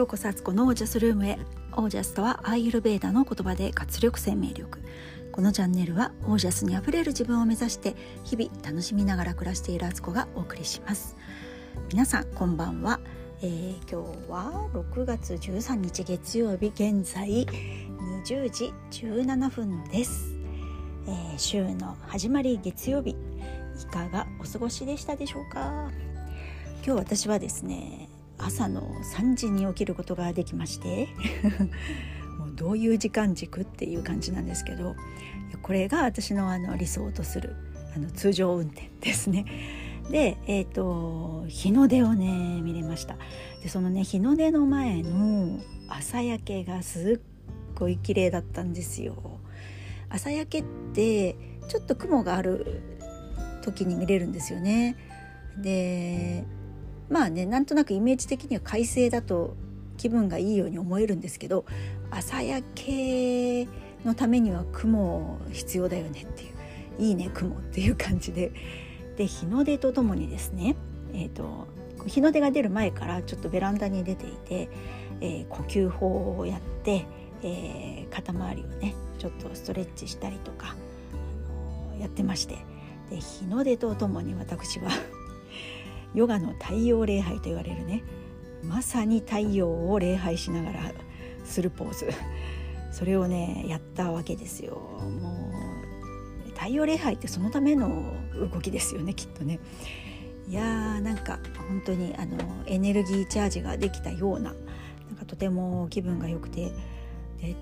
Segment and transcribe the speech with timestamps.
[0.00, 1.38] ようこそアツコのオージャスルームへ。
[1.72, 4.78] オージャスとはアーユルベーダの言葉で活力生命力。
[5.30, 11.18] このチャンネルはオージャスにあふれる自分を目指して日々楽しみながら暮らしているアツコがお送りします。
[11.92, 12.98] 皆さんこんばんは、
[13.42, 17.46] えー、今日は6月13日月曜日現在
[18.24, 20.34] 20時17分です、
[21.08, 23.16] えー、週の始まり月曜日い
[23.92, 25.90] かがお過ごしでしたでしょうか？
[26.82, 28.09] 今日私はですね
[28.42, 28.82] 朝の
[29.14, 31.08] 3時に起きることができまして
[32.38, 34.96] もうどういう時間軸っていう感じなんですけど
[35.62, 37.54] これが私のあの理想とする
[37.94, 39.44] あの通常運転ですね。
[40.10, 43.16] で、えーと、日の出をね見れました。
[43.62, 49.40] でそのね日の出の前の朝焼けがすっごい綺麗だったんですよ。
[50.08, 51.36] 朝焼けって
[51.68, 52.82] ちょっと雲がある
[53.62, 54.96] 時に見れるんですよね。
[55.58, 56.44] で
[57.10, 59.56] まあねなんとなくイメージ的には快晴だと
[59.96, 61.66] 気分がいいように思えるんですけど
[62.10, 63.68] 朝焼け
[64.04, 66.46] のためには雲必要だよねってい
[66.98, 68.52] ういいね雲っていう感じで。
[69.16, 70.76] で日の出とともにですね、
[71.12, 71.66] えーと、
[72.06, 74.70] 日の出が出る前からちょっとベランダに出ていて、
[75.20, 77.04] えー、呼吸法をやって、
[77.42, 80.74] えー、肩周りをねちょっとストレッチしたりとか、
[81.12, 82.56] あのー、やってまして。
[83.10, 84.88] で日の出とともに私は
[86.14, 88.02] ヨガの太陽礼拝と言われるね。
[88.62, 90.92] まさに太陽を礼拝しながら
[91.44, 92.10] するポーズ。
[92.92, 94.74] それをねやったわけですよ。
[94.74, 95.52] も
[96.46, 98.12] う太陽礼拝ってそのための
[98.52, 99.60] 動きですよねきっとね。
[100.48, 101.38] いやーなんか
[101.68, 106.72] 本当にあのエネルギーチャージができたようななんかとても気分が良くて。
[107.40, 107.56] で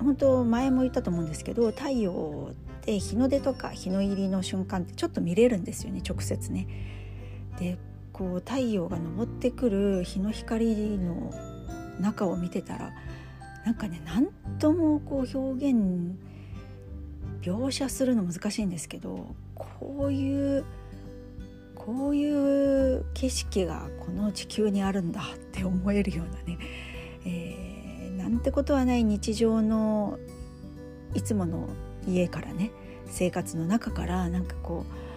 [0.00, 6.66] 本当前も言ったと思うんですけど太陽って日の出とか日の入りの瞬間ってちょっと見れるんですよね直接ね。
[7.62, 7.78] で
[8.12, 11.32] こう太陽が昇ってくる日の光の
[12.00, 12.92] 中を見てたら
[13.64, 14.26] なんかね何
[14.58, 16.16] ともこう表現
[17.40, 20.64] 描写するの難しいんですけどこういう
[21.76, 26.58] こういう景色がこの地球にあるんだって思えるようなね、
[27.24, 30.18] えー、なんてことはない日常の
[31.14, 31.68] いつもの
[32.08, 32.72] 家からね
[33.06, 35.11] 生活の中からなんかこう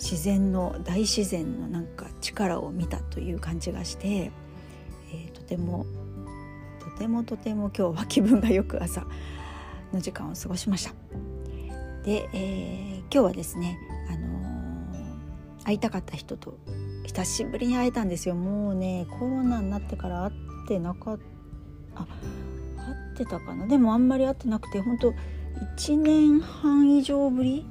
[0.00, 5.84] 自然の大自然のなんか力を見たという感じがして、えー、とても
[6.80, 9.06] とてもとても今日は気分がよく朝
[9.92, 10.94] の時間を過ごしました。
[12.02, 13.78] で、えー、今日はですね、
[14.08, 16.56] あのー、会いたかった人と
[17.04, 18.34] 久しぶりに会えたんですよ。
[18.34, 20.32] もうねコロナになってから会っ
[20.66, 21.18] てなかっ
[21.94, 23.66] たあ会ってたかな？
[23.66, 25.12] でもあんまり会ってなくて本当
[25.76, 27.66] 1年半以上ぶり？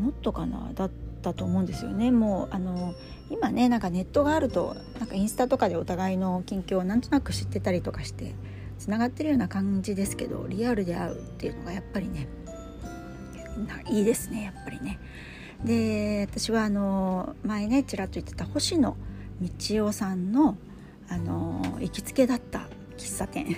[0.00, 0.70] もっとかな？
[0.74, 2.94] だっったと思うんですよねもうあの
[3.30, 8.34] 今ねなんかネットがあるとなんかインスタとかでお互いの近況をなんとなく知ってたりとかして
[8.78, 12.28] つながってるような感じですけどリアルで会うっていうのがやっぱりね
[13.90, 15.00] いいですねやっぱりね。
[15.64, 18.96] で私はあの前ねちらっと言ってた星野
[19.40, 20.56] 道夫さんの
[21.08, 23.56] あの行きつけだった喫茶店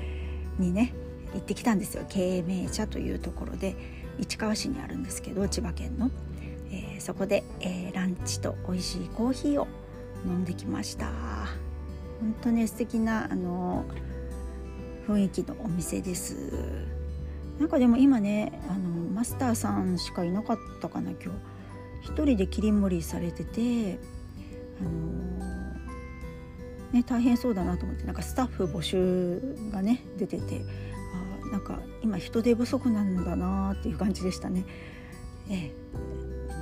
[0.58, 0.94] にね
[1.34, 3.76] 行ってきたんですよ慶明茶というところで
[4.18, 6.10] 市川市にあるんですけど千葉県の。
[6.72, 9.68] えー、そこで、えー、ランチと美味しいコーヒーを
[10.24, 11.06] 飲んできました。
[12.20, 13.84] 本当ね素敵なあの
[15.06, 16.50] 雰囲気のお店です。
[17.58, 21.30] なんかでも今ねあのマスターさんしかいなかったかな今日。
[22.02, 24.00] 一人で切り盛りされてて
[24.80, 24.90] あの
[26.92, 29.40] ね大変そうだなと思ってなんかスタッフ募集
[29.70, 30.62] がね出てて
[31.44, 34.64] あなんか今人手不足なんだなっていう感じでしたね。
[35.48, 35.72] ええ。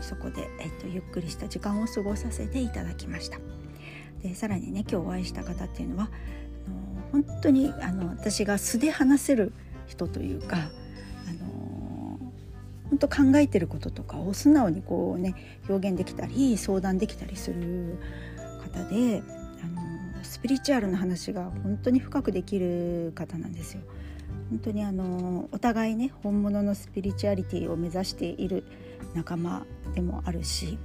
[0.03, 3.39] そこで、えっと、ゆっくりした時間を過ごさせていただきました
[4.23, 6.11] でさらにね今日お会いした方っていうのは
[6.67, 6.71] あ
[7.19, 9.53] の本当にあの私が素で話せる
[9.87, 12.19] 人というかあの
[12.91, 15.35] 本当考えてることとかを素直にこうね
[15.69, 17.99] 表現できたり相談できたりする
[18.63, 19.23] 方で
[19.63, 19.67] あ
[20.17, 23.83] のスピリチュアルな話が本当に深くできる方なんですよ。
[24.51, 28.65] 本当にあのお互いね本物のスピリチュアリティを目指している
[29.15, 30.79] 仲間でもあるし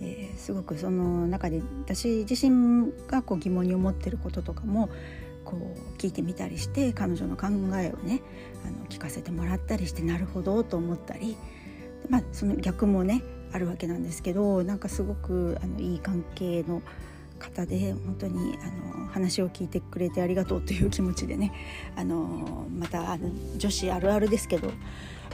[0.00, 4.88] ですごくその中で私自身がこう疑問に思ってることとかも
[5.44, 7.46] こう聞いてみたりして彼女の考
[7.76, 8.20] えをね
[8.66, 11.36] あの聞かせてもらったりしてなるほどと思ったり、
[12.08, 13.22] まあ、その逆もね
[13.52, 16.82] あるわけなんですけどなんかすごくあのいい関係の
[17.42, 21.52] 方で本当にあの話を聞いてくれてありがとうという気持ちでね
[21.96, 24.70] あのまたあの女子あるあるですけど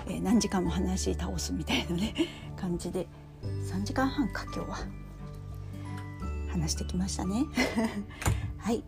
[0.06, 2.14] えー、何時間も話倒すみたいなね
[2.56, 3.06] 感じで
[3.42, 4.78] 3時間半か今日は
[6.50, 7.44] 話してきましたね。
[8.56, 8.82] はい、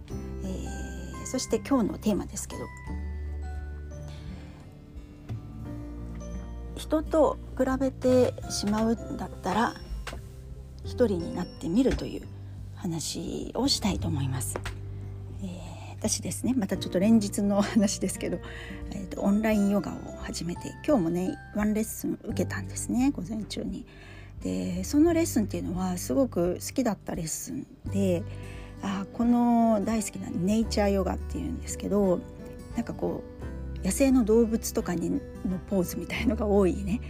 [0.45, 2.65] えー、そして今日のテーマですけど
[6.77, 9.75] 人と比べてしまうんだったら
[10.85, 12.27] 一人になってみるという
[12.81, 14.59] 話をしたいと思います。
[15.43, 15.49] えー、
[15.99, 18.39] 私ですねまたちょっと連日の話ですけど、
[18.93, 23.87] えーと、オンラインヨガを始めて今日もねワンレッスン受けたんですね午前中に。
[24.43, 28.23] でそのレッスンっていうのはすごく好きだったレッスンで
[28.83, 32.21] あこの大好きなネイチャーヨガっていうんですけど
[32.75, 33.23] なんかこ
[33.83, 35.19] う野生の動物とかにの
[35.69, 37.03] ポーズみたいのが多いね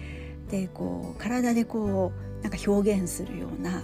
[0.51, 3.83] でこう体でこうなんか表現するような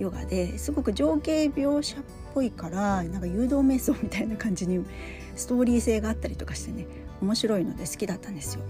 [0.00, 2.04] ヨガですごく情景描写っ
[2.34, 4.82] ぽいからなんか誘導瞑想みたいな感じに
[5.36, 6.86] ストーリー性があったりとかしてね
[7.20, 8.62] 面白いので好きだったんですよ。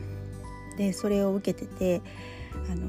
[0.77, 2.01] でそれを受けてて、
[2.71, 2.87] あの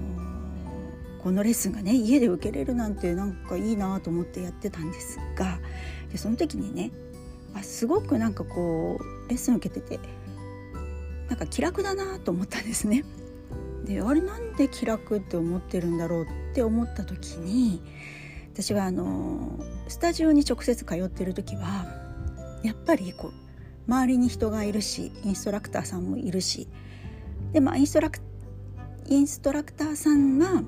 [1.20, 5.60] ー、このレッスンがね家で受けれるなんてなんかいいなと思ってやってたんですが
[6.12, 6.92] でその時にね
[7.54, 10.00] あすごくなんかこうレッスン受けてて
[11.30, 13.04] なんか気楽だなと思ったんですね。
[13.86, 17.82] であれなんで気楽って思ってるんだろうって思った時に
[18.54, 21.86] 私はあのスタジオに直接通ってる時は
[22.64, 23.34] やっぱりこう
[23.88, 26.68] 周りに人がいるしインストラクターさんもいるし
[27.54, 28.20] でまあインストラク
[29.08, 30.64] インストラクターさんは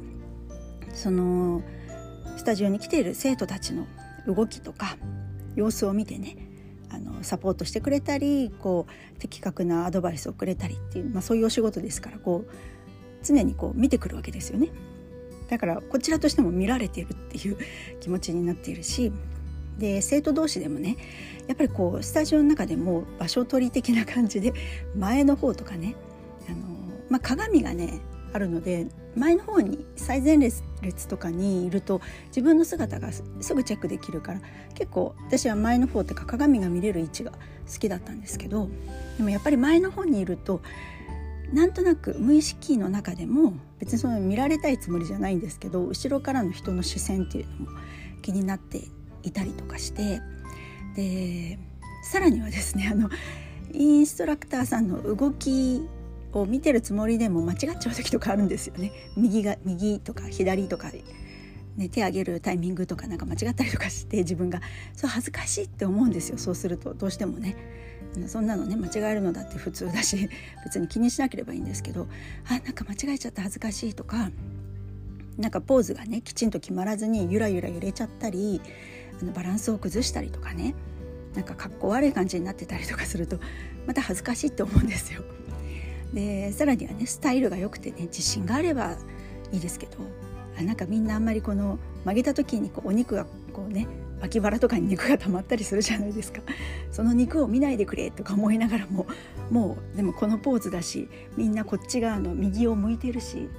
[0.93, 1.61] その
[2.37, 3.85] スタジオに来ている生徒たちの
[4.27, 4.97] 動きとか
[5.55, 6.37] 様子を見てね
[6.89, 12.53] あのサポートしてくれたりこう的確なアドバイスをくれたりっていう、まあ、そういうお仕事ですからこう
[13.23, 14.69] 常にこう見てくるわけですよね。
[15.49, 17.57] だからこちらとしても見られているっていう
[17.99, 19.11] 気持ちになっているし
[19.77, 20.97] で生徒同士でもね
[21.47, 24.53] やっぱりこうスタジオの中でも場所取り的な感じで
[24.95, 25.95] 前の方とかね
[26.47, 26.57] あの、
[27.09, 27.99] まあ、鏡がね
[28.33, 30.63] あるので前の方に最前列
[31.07, 33.23] とかにいると自分の姿がす
[33.53, 34.41] ぐチェックできるから
[34.73, 37.37] 結構私は前の方ってか鏡が見れる位置が好
[37.79, 38.69] きだったんですけど
[39.17, 40.61] でもやっぱり前の方にいると
[41.53, 47.77] なんとなく無意識の中でも別にその見られたいつもりじゃないんですけど後ろからの人の視線っていうのも
[48.21, 48.81] 気になって
[49.21, 50.21] いたりとかして
[50.95, 51.59] で
[52.03, 53.09] さらにはですねあの
[53.71, 55.87] インストラクターさんの動き
[56.31, 58.91] を見てるつもりでも間違っちゃう時とかあるんですよね。
[59.15, 60.91] 右が右とか左とか、
[61.75, 64.59] ね、手上げるタイミングとかなんか間違ったりとかして自分が
[64.95, 66.37] そう恥ずかしいって思うんですよ。
[66.37, 67.55] そうするとどうしてもね。
[68.27, 70.29] そんなのね間違えるのだって普通だし
[70.63, 72.07] 別に気にしなければいいんですけど
[72.45, 74.31] あなんか間違えちゃった恥ずかしいとか
[75.37, 78.61] なんかポーズがねきちんと決まらずにゆらゆら揺れちゃったり
[79.21, 80.75] あのバランスを崩したりとかね
[81.33, 83.39] なんかかっこ悪い感じになってたりとかすると
[83.87, 85.23] また恥ずかしいって思うんですよ。
[86.13, 88.97] でさらにはねスタイルが良くてね自信があれば
[89.51, 89.93] いいですけど
[90.59, 93.87] あなんかみんなあんまりこの曲げた時にこうお肉がこうね
[94.21, 96.41] 脇腹とかに肉が溜まったりするじゃないですか。
[96.91, 99.05] その肉を見ないでくれとか思いながらも
[99.51, 103.49] もうでもこのポーズだしみんなこっち側の右を向いてるし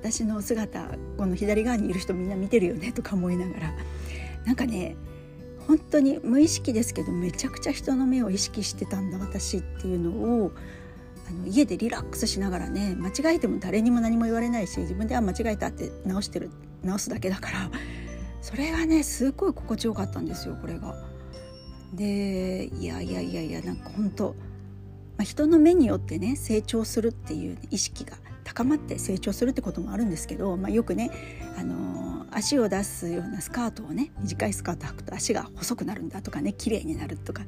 [0.00, 3.74] 私の姿この左側にいる人みんな見てるよねとか思いながら。
[4.46, 4.96] なんかね
[5.66, 10.10] 本当に無意識ですけどめちゃくちゃ人の目を意識してたんだ私っていうの
[10.44, 10.52] を
[11.28, 16.50] あの家でリラックスしながらね間違えても誰にも何も言われないし自分では間違えたって直してる
[16.82, 17.70] 直すだけだから
[18.50, 20.94] それがねすごい心地よかったんですよこれが。
[21.94, 24.34] でいやいやいやいやなんか本当、
[25.16, 31.10] まあ、人の目によってね成長するっていう意識が高まって成長するってこともあるんですけど、まあ、よくね、
[31.56, 37.46] あのー、足を出すようなスカートをね短いスカート履くと足が細くなるんだとかね綺麗になるとかっ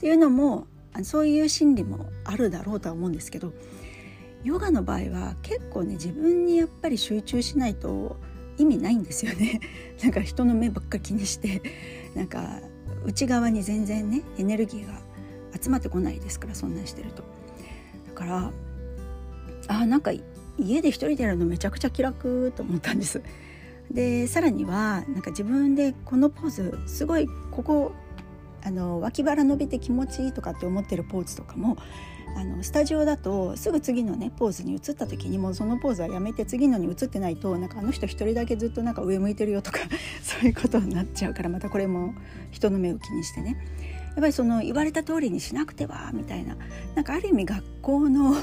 [0.00, 0.66] ていうのも
[1.02, 3.52] そういう心理もあるだろうとは思うんですけど
[4.44, 8.16] ヨガの場合は結構ね自分にやっぱり集中しないと
[8.58, 9.60] 意味ないんですよね。
[10.02, 11.62] なんか人の目ばっかり気にして
[12.14, 12.60] なんか
[13.04, 15.00] 内側に全然ねエネルギーが
[15.60, 17.24] 集まってこないですからそんなんしてると。
[18.06, 18.52] だから
[19.68, 20.12] あなんか
[20.58, 23.22] 家で一人でやるのめちゃくちゃ気楽と思ったんです。
[23.90, 27.92] でさらにはなんか自分でこのポーズすごいここ
[28.62, 31.76] あの脇腹伸びて気持ちいいとかって思ってるポーズとかも
[32.36, 39.80] あのスタジオだとすぐ次のねポーズに移った時にもうそのポーズはやめて次のに移ってないとなんかあの人一人だけずっとなんか上向いてるよとか
[40.22, 42.14] そういうことになっちゃうからまたこれも
[42.50, 43.56] 人の目を気にしてね。
[44.14, 46.56] やっぱりその言われた通りにしなくてはみたいな。
[46.94, 48.36] なんかある意味学校の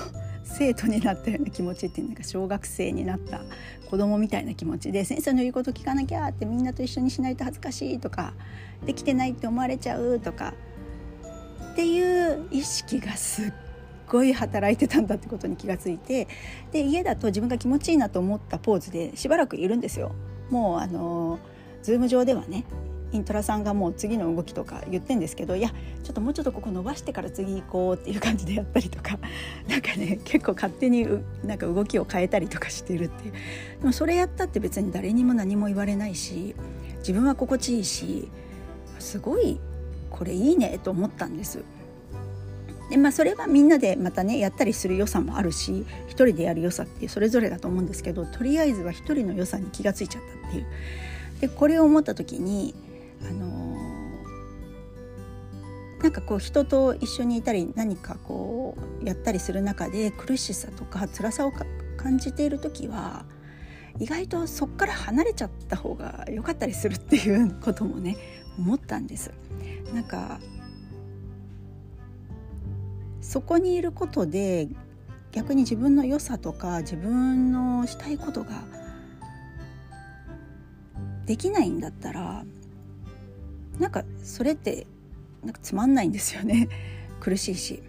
[0.44, 3.42] 生徒になったような気持ちっていうのが小学生になった
[3.90, 8.34] 子供みたいな気持ちで先生の言うこと聞かなきゃってみんなと一緒にしないと恥ずかしいとか
[8.86, 10.54] できてないって思われちゃうとか
[11.72, 13.52] っていう意識がすっ
[14.12, 16.28] ごい働いてたんだってことに気がついて
[16.72, 20.12] で家だと自分が気持ちいいなと思ったポーズでしばらくいるんですよ。
[20.50, 21.40] もうあの
[21.82, 22.66] ズーム上ではね
[23.14, 25.70] イントラさんがもう次の動きとか言ってんですけどいや
[26.04, 29.18] ちょっともうちょっとここ伸ばしてから次行こうっていう感じでやったりとか
[29.68, 31.08] なんかね結構勝手に
[31.44, 33.34] なんか動きを変えたりとかしてるっていう
[33.80, 36.56] でもそれやったって別に誰にも何も言われないし
[37.00, 38.30] 自分は心地いいし
[39.00, 39.60] すごい
[40.10, 41.64] これいいねと思ったんです。
[42.92, 50.66] でまあそれはみんなでまたねやったりする良さもあるし一人でやる良さってそれぞれだと思うんですけどとりあえずは一人の良さに気がついちゃったっていう。
[51.40, 52.76] でこれを思った時に
[53.22, 61.54] あのー、なんかこう人と一緒にいたり何かこうやったりする中で苦しさとか辛さを
[61.96, 63.24] 感じている時は
[64.00, 68.18] 意外とそっから離れちゃった方が良かったりするっていうこともね
[68.60, 69.32] 思ったんです。
[69.94, 70.42] なんか
[73.32, 74.68] そこにいることで
[75.32, 78.50] 逆に自分の良さとか自分のしたいことが
[81.26, 82.44] できないんだったら
[83.80, 84.86] なんかそれって
[85.46, 86.68] なんかつまんないんですよね
[87.22, 87.82] 苦しいし。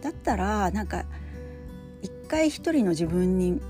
[0.00, 1.06] だったらなんか
[2.00, 3.60] 一回一人の自分に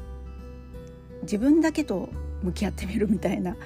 [1.23, 2.11] 自分だけと
[2.43, 3.57] 向き合ってみるみたいな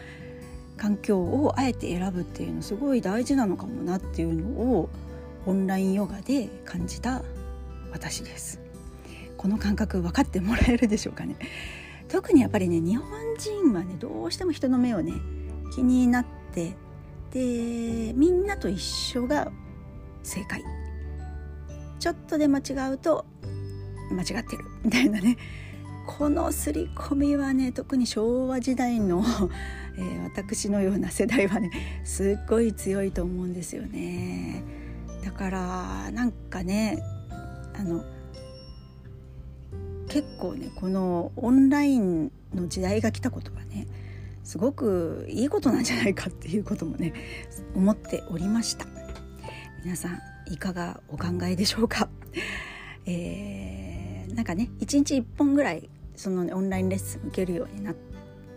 [0.76, 4.88] 環境をあえて選ぶっていうのすごい大事なのかもなっていうのを
[5.46, 7.22] オンラインヨガで感じた
[7.92, 8.60] 私です。
[9.36, 11.36] この感覚分かってもらえるでしょうかね。
[12.08, 15.12] 特にやっぱりね日本人はねどうしても人の目をね
[15.74, 16.76] 気になって
[17.30, 19.50] でみんなと一緒が
[20.22, 20.62] 正解。
[21.98, 23.24] ちょっとで間違うと
[24.10, 24.64] 間違ってる。
[24.84, 25.36] みたいなね。
[26.06, 29.24] この刷り込みはね特に昭和時代の
[29.96, 31.70] えー、私のような世代はね
[32.04, 34.62] すっごい強いと思うんですよね。
[35.24, 37.02] だからなんかね
[37.74, 38.04] あの
[40.08, 43.88] 結構ねこのオンラインの時代が来たことはね
[44.42, 47.14] すごくいいことなんじゃないかっていうこともね
[47.74, 48.86] 思っておりました。
[49.82, 52.08] 皆さんいかがお考えでしょうか、
[53.04, 58.14] えー、なんかね1日1本ぐらいその、ね、オンラインレッスン受けるようになって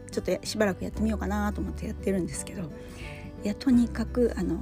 [0.10, 2.72] ちょっとしばらくやってみようかなと思ってやってるんですけど
[3.44, 4.58] いやとにかくあの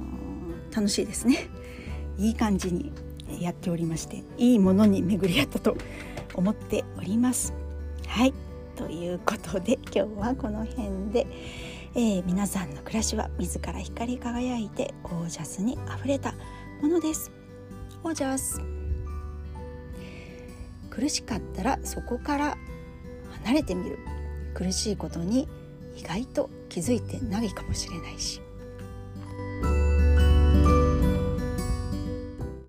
[0.74, 1.48] 楽しいですね。
[2.18, 2.92] いい感じに
[3.40, 5.76] やっておりましていいものに巡り合ったと
[6.34, 7.54] 思っております。
[8.06, 8.34] はい。
[8.76, 11.26] ということで今日はこの辺で、
[11.94, 16.34] えー、皆さんの暮らしは自ら光り輝いてオージャスにあふれた
[16.82, 17.32] ものです。
[18.04, 18.60] オージャス。
[20.90, 22.58] 苦しかったらそこから
[23.44, 23.98] 離れてみる。
[24.54, 25.48] 苦しいことに
[25.96, 28.40] 意外と気づいてないかもしれないし。